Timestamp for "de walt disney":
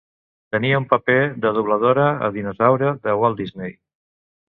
3.07-3.75